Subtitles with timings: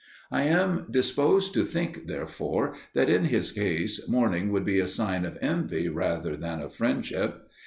[0.31, 5.25] I am disposed to think, therefore, that in his case mourning would be a sign
[5.25, 7.47] of envy rather than of friendship.